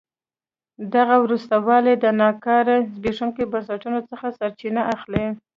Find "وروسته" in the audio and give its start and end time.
1.23-1.55